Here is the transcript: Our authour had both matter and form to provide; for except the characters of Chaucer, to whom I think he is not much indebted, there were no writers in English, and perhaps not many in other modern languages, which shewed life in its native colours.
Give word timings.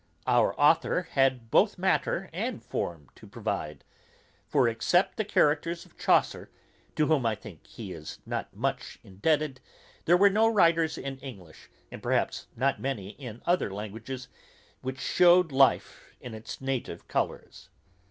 Our 0.25 0.59
authour 0.59 1.03
had 1.11 1.51
both 1.51 1.77
matter 1.77 2.27
and 2.33 2.63
form 2.65 3.09
to 3.13 3.27
provide; 3.27 3.83
for 4.47 4.67
except 4.67 5.15
the 5.15 5.23
characters 5.23 5.85
of 5.85 5.95
Chaucer, 5.95 6.49
to 6.95 7.05
whom 7.05 7.23
I 7.23 7.35
think 7.35 7.67
he 7.67 7.91
is 7.93 8.17
not 8.25 8.51
much 8.55 8.97
indebted, 9.03 9.61
there 10.05 10.17
were 10.17 10.31
no 10.31 10.47
writers 10.47 10.97
in 10.97 11.19
English, 11.19 11.69
and 11.91 12.01
perhaps 12.01 12.47
not 12.55 12.81
many 12.81 13.09
in 13.09 13.43
other 13.45 13.67
modern 13.67 13.73
languages, 13.77 14.27
which 14.81 14.99
shewed 14.99 15.51
life 15.51 16.15
in 16.19 16.33
its 16.33 16.59
native 16.61 17.07
colours. 17.07 17.69